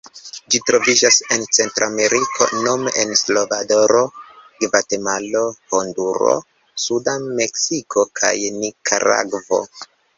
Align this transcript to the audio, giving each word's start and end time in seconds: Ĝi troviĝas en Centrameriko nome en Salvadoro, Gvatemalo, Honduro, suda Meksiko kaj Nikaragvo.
Ĝi 0.53 0.59
troviĝas 0.69 1.19
en 1.35 1.43
Centrameriko 1.57 2.47
nome 2.69 2.95
en 3.03 3.13
Salvadoro, 3.21 4.01
Gvatemalo, 4.65 5.47
Honduro, 5.77 6.35
suda 6.89 7.19
Meksiko 7.31 8.11
kaj 8.23 8.37
Nikaragvo. 8.61 9.67